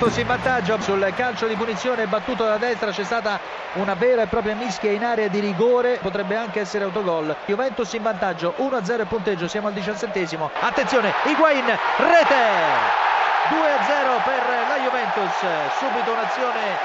Juventus 0.00 0.22
in 0.22 0.28
vantaggio 0.28 0.80
sul 0.80 1.12
calcio 1.14 1.46
di 1.46 1.56
punizione 1.56 2.06
battuto 2.06 2.46
da 2.46 2.56
destra 2.56 2.90
c'è 2.90 3.04
stata 3.04 3.38
una 3.74 3.92
vera 3.92 4.22
e 4.22 4.28
propria 4.28 4.54
mischia 4.54 4.90
in 4.92 5.04
area 5.04 5.28
di 5.28 5.40
rigore 5.40 5.98
potrebbe 6.00 6.36
anche 6.36 6.60
essere 6.60 6.84
autogol. 6.84 7.36
Juventus 7.44 7.92
in 7.92 8.02
vantaggio 8.02 8.54
1-0 8.56 9.00
il 9.00 9.06
punteggio 9.06 9.46
siamo 9.46 9.66
al 9.66 9.74
diciassettesimo. 9.74 10.52
Attenzione 10.58 11.12
Higuain 11.24 11.66
rete! 11.66 12.40
2-0 13.50 14.24
per 14.24 14.42
la 14.68 14.78
Juventus 14.82 15.36
subito 15.76 16.12
un'azione 16.12 16.78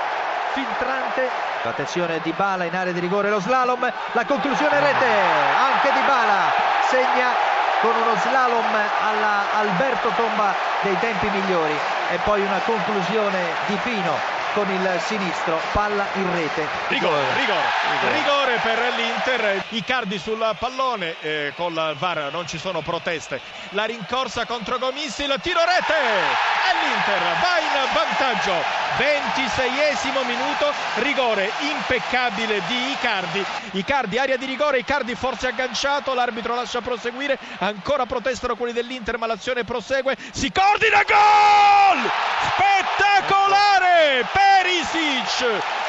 filtrante. 0.51 1.29
Attenzione 1.63 2.19
di 2.21 2.33
Bala 2.35 2.65
in 2.65 2.75
area 2.75 2.91
di 2.91 2.99
rigore 2.99 3.29
lo 3.29 3.39
slalom 3.39 3.93
la 4.11 4.25
conclusione 4.25 4.77
rete 4.77 5.07
anche 5.07 5.89
di 5.93 6.05
Bala 6.05 6.51
segna 6.89 7.31
con 7.79 7.95
uno 7.95 8.13
slalom 8.17 8.75
alla 9.07 9.57
Alberto 9.57 10.09
Tomba 10.17 10.53
dei 10.81 10.99
tempi 10.99 11.29
migliori 11.29 11.94
e 12.11 12.19
poi 12.23 12.41
una 12.41 12.59
conclusione 12.59 13.39
di 13.67 13.75
Pino 13.83 14.34
con 14.55 14.71
il 14.71 15.01
sinistro, 15.05 15.59
palla 15.73 16.07
in 16.13 16.33
rete. 16.33 16.65
Rigore, 16.87 17.21
rigore, 17.35 17.67
rigore, 17.91 18.13
rigore 18.13 18.59
per 18.63 18.79
l'Inter, 18.95 19.63
Icardi 19.69 20.17
sul 20.17 20.55
pallone, 20.57 21.15
eh, 21.19 21.51
con 21.57 21.73
il 21.73 21.95
VAR 21.99 22.29
non 22.31 22.47
ci 22.47 22.57
sono 22.57 22.79
proteste, 22.79 23.41
la 23.71 23.83
rincorsa 23.83 24.45
contro 24.45 24.77
Gomissi, 24.77 25.23
il 25.23 25.35
tiro 25.41 25.59
rete. 25.59 25.93
E 25.93 26.71
l'Inter 26.81 27.19
va 27.41 27.59
in 27.59 27.73
vantaggio, 27.93 28.53
26esimo 28.97 30.25
minuto, 30.25 30.71
rigore 31.01 31.51
impeccabile 31.59 32.61
di 32.65 32.91
Icardi, 32.91 33.45
Icardi 33.71 34.17
area 34.17 34.37
di 34.37 34.45
rigore, 34.45 34.79
Icardi 34.79 35.15
forse 35.15 35.47
agganciato, 35.47 36.13
l'arbitro 36.13 36.55
lascia 36.55 36.79
proseguire, 36.79 37.37
ancora 37.57 38.05
protestano 38.05 38.55
quelli 38.55 38.71
dell'Inter 38.71 39.17
ma 39.17 39.27
l'azione 39.27 39.65
prosegue, 39.65 40.15
si 40.31 40.49
coordina, 40.49 41.03
gol! 41.03 42.09
Spettacolare! 42.53 44.44
Perisic 44.45 45.41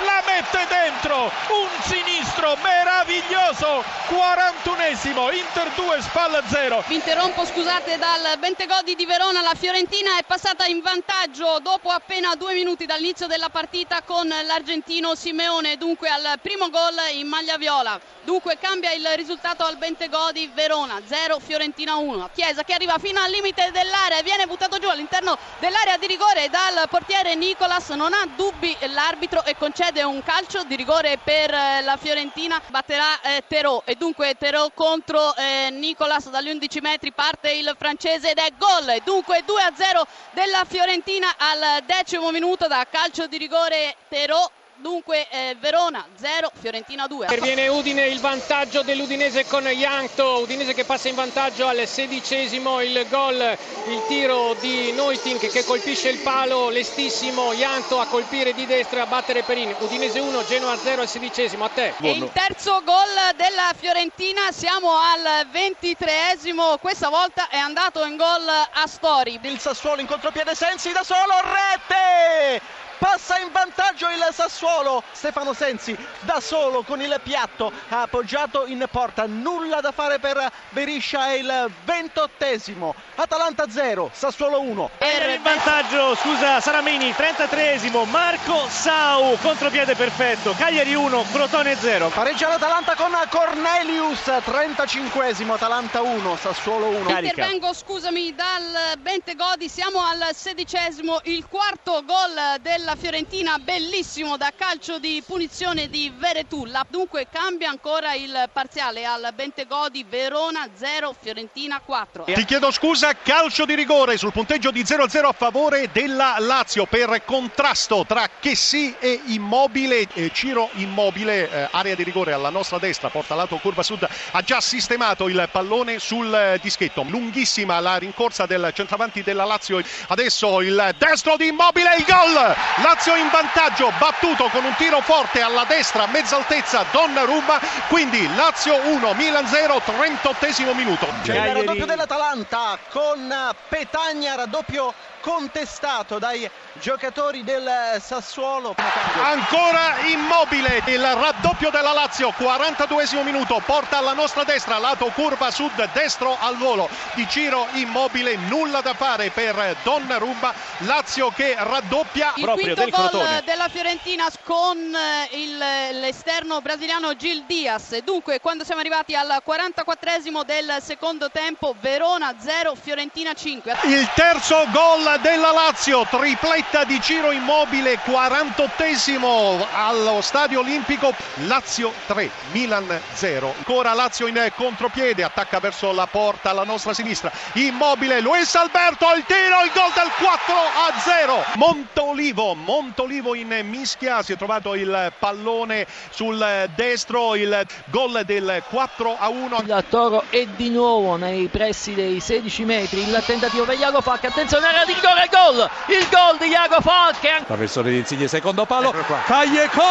la 0.05 0.23
mette 0.25 0.67
dentro 0.69 1.25
un 1.25 1.69
sinistro 1.83 2.57
meraviglioso 2.63 3.85
41esimo 4.09 5.33
Inter 5.35 5.71
2 5.75 6.01
spalla 6.01 6.43
0 6.47 6.85
vi 6.89 6.95
interrompo 6.95 7.45
scusate 7.45 7.99
dal 7.99 8.39
Bentegodi 8.39 8.95
di 8.95 9.05
Verona 9.05 9.43
la 9.43 9.55
Fiorentina 9.55 10.19
è 10.19 10.25
passata 10.25 10.67
in 10.67 10.81
vantaggio 10.81 11.59
dopo 11.61 11.91
appena 11.91 12.35
due 12.35 12.55
minuti 12.55 12.87
dall'inizio 12.87 13.27
della 13.27 13.49
partita 13.49 14.03
con 14.03 14.27
l'argentino 14.29 15.15
Simeone. 15.15 15.77
Dunque 15.77 16.09
al 16.09 16.39
primo 16.41 16.71
gol 16.71 16.95
in 17.13 17.27
maglia 17.27 17.57
viola. 17.57 17.99
Dunque 18.23 18.59
cambia 18.59 18.93
il 18.93 19.07
risultato 19.15 19.65
al 19.65 19.77
Bentegodi 19.77 20.51
Verona. 20.55 21.01
0 21.05 21.39
Fiorentina 21.39 21.97
1 21.97 22.31
Chiesa 22.35 22.65
che 22.65 22.75
arriva 22.75 22.99
fino 22.99 23.21
al 23.21 23.31
limite 23.31 23.71
dell'area 23.73 24.23
viene 24.23 24.47
buttato 24.47 24.79
giù 24.79 24.89
all'interno 24.89 25.39
dell'area 25.59 25.97
di 25.97 26.07
rigore 26.07 26.49
dal 26.51 26.89
portiere 26.89 27.35
Nicolas. 27.35 27.89
Non 27.91 28.13
ha 28.13 28.27
dubbi 28.47 28.77
l'arbitro 28.93 29.45
e 29.45 29.57
concede 29.57 30.05
un 30.05 30.23
calcio 30.23 30.63
di 30.63 30.77
rigore 30.77 31.19
per 31.23 31.53
eh, 31.53 31.83
la 31.83 31.97
Fiorentina. 31.97 32.63
Batterà 32.69 33.21
eh, 33.23 33.43
Terò. 33.49 33.83
E 33.85 33.97
dunque 33.97 34.37
Terò 34.39 34.71
contro 34.73 35.35
eh, 35.35 35.71
Nicolas 35.71 36.31
dagli 36.31 36.51
11 36.51 36.81
metri. 36.81 37.11
Parte 37.11 37.51
il 37.51 37.75
francese 37.77 38.31
ed 38.31 38.39
è 38.39 38.53
gol. 38.57 38.89
E 38.91 39.03
dunque 39.05 39.43
2 39.45 39.63
a 39.63 39.73
0 39.75 40.07
della 40.31 40.65
Fiorentina 40.65 41.35
al 41.37 41.83
decimo 41.87 42.31
minuto 42.31 42.69
da 42.69 42.87
calcio 42.89 43.27
di 43.27 43.37
rigore 43.37 43.97
Terò 44.09 44.49
Dunque 44.79 45.27
eh, 45.31 45.57
Verona 45.59 46.07
0, 46.17 46.51
Fiorentina 46.61 47.07
2. 47.07 47.27
Perviene 47.27 47.69
Udine 47.69 48.07
il 48.07 48.21
vantaggio 48.21 48.83
dell'Udinese 48.83 49.47
con 49.47 49.65
Jankto, 49.65 50.41
Udinese 50.41 50.75
che 50.75 50.85
passa 50.85 51.09
in 51.09 51.15
vantaggio 51.15 51.67
al 51.67 51.87
sedicesimo, 51.87 52.83
il 52.83 53.07
gol, 53.09 53.37
il 53.37 54.03
tiro 54.07 54.55
di 54.61 54.93
Neutink 54.93 55.49
che 55.49 55.65
colpisce 55.65 56.11
il 56.11 56.19
palo, 56.19 56.69
lestissimo, 56.69 57.55
Jankto 57.55 58.01
a 58.01 58.07
colpire 58.07 58.53
di 58.53 58.67
destra 58.67 59.03
a 59.03 59.07
battere 59.07 59.43
Perin, 59.43 59.75
Udinese 59.79 60.21
1, 60.21 60.45
Genoa 60.45 60.77
0 60.77 61.01
al 61.01 61.09
sedicesimo, 61.09 61.65
a 61.65 61.69
te. 61.71 61.95
E 62.01 62.11
il 62.11 62.31
terzo 62.33 62.83
gol 62.85 63.35
della 63.37 63.73
Fiorentina, 63.75 64.53
siamo 64.53 64.91
al 64.91 65.47
ventitreesimo, 65.51 66.77
questa 66.79 67.09
volta 67.09 67.49
è 67.49 67.59
andato 67.59 68.05
in 68.05 68.17
gol 68.17 68.47
Astori. 68.75 69.39
Il 69.43 69.59
Sassuolo 69.59 70.03
in 70.03 70.07
contropiede 70.07 70.55
Sensi 70.55 70.93
da 70.93 71.03
solo, 71.03 71.33
rete! 71.43 72.86
Passa 72.99 73.39
in 73.39 73.51
vantaggio 73.53 74.09
il 74.09 74.27
Sassuolo. 74.33 75.03
Stefano 75.13 75.53
Sensi 75.53 75.97
da 76.21 76.41
solo 76.41 76.83
con 76.83 77.01
il 77.01 77.21
piatto 77.23 77.73
ha 77.89 78.03
appoggiato 78.03 78.67
in 78.67 78.85
porta. 78.91 79.27
Nulla 79.27 79.81
da 79.81 79.93
fare 79.93 80.19
per 80.19 80.51
Beriscia 80.71 81.29
è 81.29 81.35
il 81.35 81.71
ventottesimo. 81.85 82.95
Atalanta 83.17 83.69
0 83.69 84.11
Sassuolo 84.13 84.61
1 84.61 84.91
era 84.99 85.33
in 85.33 85.43
vantaggio 85.43 86.15
scusa 86.17 86.61
Saramini 86.61 87.11
33esimo 87.11 88.09
Marco 88.09 88.67
Sau 88.69 89.37
contropiede 89.39 89.95
perfetto. 89.95 90.55
Cagliari 90.57 90.95
1 90.95 91.25
Crotone 91.33 91.77
0 91.77 92.09
pareggia 92.09 92.49
l'Atalanta 92.49 92.95
con 92.95 93.13
Cornelius 93.31 94.27
35esimo 94.27 95.53
Atalanta 95.53 96.03
1 96.03 96.37
Sassuolo 96.37 96.87
1 96.89 97.11
intervengo 97.11 97.73
scusami 97.73 98.35
dal 98.35 98.99
Bentegodi 98.99 99.69
siamo 99.69 100.01
al 100.03 100.35
sedicesimo 100.35 101.21
il 101.25 101.47
quarto 101.47 102.03
gol 102.05 102.61
del 102.61 102.86
della 102.87 102.95
Fiorentina, 103.01 103.59
bellissimo 103.59 104.37
da 104.37 104.53
calcio 104.57 105.01
di 105.01 105.21
punizione 105.27 105.89
di 105.89 106.13
Veretulla. 106.17 106.87
Dunque 106.89 107.27
cambia 107.29 107.69
ancora 107.69 108.15
il 108.15 108.49
parziale 108.53 109.05
al 109.05 109.33
Bentegodi, 109.35 110.07
Verona 110.09 110.69
0, 110.73 111.13
Fiorentina 111.21 111.81
4. 111.85 112.25
Ti 112.27 112.45
chiedo 112.45 112.71
scusa, 112.71 113.13
calcio 113.15 113.65
di 113.65 113.75
rigore 113.75 114.17
sul 114.17 114.31
punteggio 114.31 114.71
di 114.71 114.83
0-0 114.83 115.25
a 115.25 115.33
favore 115.33 115.89
della 115.91 116.37
Lazio 116.39 116.87
per 116.87 117.25
contrasto 117.25 118.05
tra 118.07 118.31
Chessy 118.39 118.95
e 119.01 119.21
Immobile. 119.27 120.07
Ciro 120.31 120.71
Immobile, 120.75 121.51
eh, 121.51 121.69
area 121.73 121.97
di 121.97 122.05
rigore 122.05 122.35
alla 122.35 122.51
nostra 122.51 122.79
destra, 122.79 123.11
porta 123.11 123.35
lato 123.35 123.57
curva 123.57 123.83
sud, 123.83 124.07
ha 124.31 124.43
già 124.43 124.61
sistemato 124.61 125.27
il 125.27 125.49
pallone 125.51 125.99
sul 125.99 126.33
eh, 126.33 126.61
dischetto. 126.63 127.03
Lunghissima 127.03 127.81
la 127.81 127.97
rincorsa 127.97 128.47
del 128.47 128.71
centravanti 128.73 129.25
della 129.25 129.45
Lazio. 129.45 129.83
Adesso 130.07 130.61
il 130.61 130.95
destro 130.97 131.37
di 131.37 131.49
Immobile, 131.49 131.97
il 131.97 132.05
gol! 132.05 132.76
Lazio 132.83 133.17
in 133.17 133.31
vantaggio, 133.31 133.91
battuto 133.99 134.49
con 134.49 134.63
un 134.65 134.75
tiro 134.77 135.01
forte 135.01 135.41
alla 135.41 135.65
destra, 135.65 136.05
a 136.05 136.09
mezza 136.09 136.37
altezza 136.37 136.85
Donnarumma, 136.91 137.59
quindi 137.89 138.29
Lazio 138.35 138.79
1, 138.89 139.15
Milan 139.15 139.47
0, 139.47 139.81
38 139.83 140.75
minuto. 140.75 141.07
C'è 141.23 141.49
il 141.49 141.55
raddoppio 141.55 141.87
dell'Atalanta 141.87 142.79
con 142.91 143.35
Petagna, 143.69 144.35
raddoppio 144.35 144.93
contestato 145.27 146.21
dai 146.21 146.49
giocatori 146.75 147.43
del 147.43 147.69
Sassuolo. 148.01 148.77
Ancora 149.25 149.97
immobile 150.07 150.85
il 150.87 151.03
raddoppio 151.03 151.71
della 151.71 151.93
Lazio, 151.93 152.31
42 152.31 153.25
minuto, 153.25 153.61
porta 153.67 153.99
alla 153.99 154.13
nostra 154.13 154.45
destra, 154.45 154.79
lato 154.79 155.07
curva 155.07 155.51
sud, 155.51 155.91
destro 155.93 156.37
al 156.39 156.57
volo 156.57 156.89
di 157.15 157.27
Ciro 157.29 157.67
immobile, 157.73 158.37
nulla 158.37 158.81
da 158.83 158.95
fare 158.95 159.31
per 159.31 159.77
Donnarumma, 159.83 160.55
Lazio 160.79 161.31
che 161.31 161.57
raddoppia 161.59 162.33
il 162.37 162.45
proprio 162.45 162.75
del 162.77 162.91
gol 162.91 163.43
della 163.45 163.69
Fiorentina 163.69 164.27
con 164.45 164.79
eh, 164.79 165.37
il, 165.37 165.59
l'esterno 165.99 166.61
brasiliano 166.61 167.17
Gil 167.17 167.43
Diaz. 167.47 167.99
Dunque, 167.99 168.41
quando 168.41 168.63
siamo 168.63 168.81
arrivati 168.81 169.17
al 169.17 169.41
44 169.43 170.45
del 170.45 170.77
secondo 170.81 171.31
tempo, 171.31 171.75
Verona 171.81 172.35
0, 172.39 172.77
Fiorentina 172.77 173.33
5. 173.33 173.77
Il 173.85 174.09
terzo 174.15 174.67
gol 174.71 175.16
della 175.19 175.53
Lazio, 175.53 176.07
tripletta 176.09 176.85
di 176.85 177.01
Ciro 177.01 177.31
Immobile, 177.31 177.99
48esimo 178.05 179.65
allo 179.73 180.21
Stadio 180.21 180.61
Olimpico, 180.61 181.15
Lazio 181.47 181.93
3, 182.07 182.31
Milan 182.53 183.01
0. 183.13 183.55
Ancora 183.59 183.95
Lazio 183.95 184.27
in 184.27 184.53
contropiede, 184.55 185.23
attacca 185.23 185.61
verso 185.61 185.93
la 185.93 186.07
porta 186.07 186.51
alla 186.51 186.65
nostra 186.65 186.93
sinistra, 186.93 187.31
Immobile, 187.55 188.21
Luis 188.21 188.55
Alberto, 188.55 189.07
il 189.15 189.25
tiro, 189.27 189.63
il 189.65 189.71
gol 189.73 189.93
del 189.95 190.11
4 190.19 190.55
a 190.55 191.01
0. 191.01 191.45
Montolivo, 191.55 192.55
Montolivo 192.55 193.35
in 193.35 193.61
mischia, 193.65 194.23
si 194.23 194.33
è 194.33 194.37
trovato 194.37 194.75
il 194.75 195.13
pallone 195.19 195.87
sul 196.11 196.71
destro, 196.75 197.35
il 197.37 197.67
gol 197.87 198.23
del 198.25 198.63
4 198.69 199.17
a 199.19 199.29
1. 199.29 199.63
Il 199.67 199.85
Toro 199.89 200.25
è 200.31 200.47
di 200.57 200.71
nuovo 200.71 201.17
nei 201.17 201.49
pressi 201.49 201.95
dei 201.95 202.21
16 202.21 202.65
metri, 202.65 203.01
il 203.01 203.23
tentativo 203.25 203.65
per 203.65 203.79
Iago 203.79 204.01
Falk, 204.01 204.25
attenzione, 204.25 204.69
era 204.69 204.85
di 204.85 204.95
rigore, 205.07 205.23
il 205.23 205.31
gol, 205.31 205.71
il 205.87 206.09
gol 206.09 206.39
di 206.39 206.49
Iago 206.49 206.81
Falk. 206.81 207.45
Traversone 207.47 207.91
di 207.91 207.99
Insigne, 207.99 208.29
secondo 208.29 208.65
palo, 208.67 208.93
Cagliecon, 209.27 209.85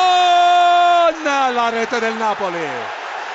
la 1.24 1.70
rete 1.70 2.00
del 2.00 2.14
Napoli. 2.14 2.68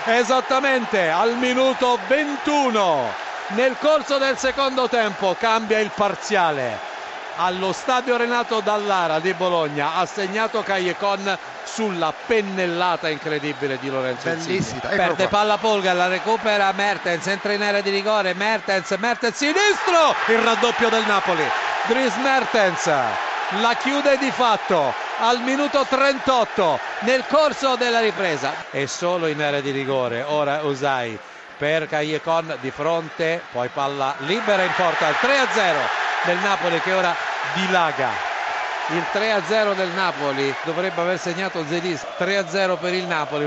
Esattamente 0.05 1.11
al 1.11 1.37
minuto 1.37 1.99
21 2.07 3.13
nel 3.49 3.77
corso 3.79 4.19
del 4.19 4.39
secondo 4.39 4.89
tempo 4.89 5.37
cambia 5.39 5.79
il 5.79 5.91
parziale. 5.95 6.89
Allo 7.37 7.73
stadio 7.73 8.17
Renato 8.17 8.61
Dallara 8.61 9.19
di 9.19 9.33
Bologna 9.35 9.95
ha 9.95 10.05
segnato 10.05 10.63
Cagliecon 10.63 11.39
sulla 11.65 12.13
pennellata 12.27 13.09
incredibile 13.09 13.79
di 13.79 13.89
Lorenzo 13.89 14.29
Bellissima. 14.29 14.81
perde 14.81 15.29
palla 15.29 15.57
Polga 15.57 15.93
la 15.93 16.09
recupera 16.09 16.73
Mertens 16.73 17.27
entra 17.29 17.53
in 17.53 17.63
area 17.63 17.81
di 17.81 17.91
rigore 17.91 18.35
Mertens 18.35 18.91
Mertens 18.99 19.37
sinistro! 19.37 20.15
Il 20.27 20.39
raddoppio 20.39 20.89
del 20.89 21.07
Napoli 21.07 21.70
Dries 21.87 22.15
Mertens 22.17 22.87
la 22.87 23.75
chiude 23.75 24.17
di 24.19 24.31
fatto 24.31 24.95
al 25.19 25.41
minuto 25.41 25.85
38 25.89 26.79
nel 27.01 27.25
corso 27.27 27.75
della 27.75 28.01
ripresa. 28.01 28.53
È 28.71 28.85
solo 28.87 29.27
in 29.27 29.43
area 29.43 29.61
di 29.61 29.71
rigore 29.71 30.23
ora 30.23 30.63
Usai 30.63 31.19
per 31.57 31.89
Callecon 31.89 32.57
di 32.61 32.71
fronte 32.71 33.43
poi 33.51 33.69
palla 33.69 34.15
libera 34.19 34.63
in 34.63 34.73
porta 34.77 35.09
il 35.09 35.17
3 35.21 35.39
a 35.39 35.49
0 35.53 35.79
del 36.25 36.39
Napoli 36.39 36.81
che 36.81 36.93
ora 36.93 37.15
dilaga. 37.55 38.11
Il 38.89 39.05
3 39.11 39.33
a 39.33 39.43
0 39.45 39.75
del 39.75 39.91
Napoli 39.91 40.55
dovrebbe 40.65 41.01
aver 41.01 41.19
segnato 41.19 41.65
Zelis 41.67 42.05
3 42.19 42.37
a 42.37 42.49
0 42.49 42.77
per 42.77 42.93
il 42.93 43.07
Napoli 43.07 43.47